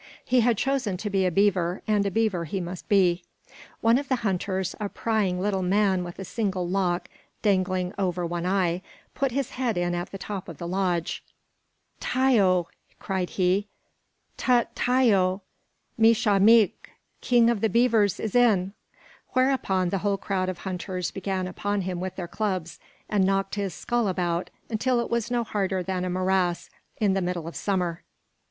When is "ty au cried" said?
11.99-13.29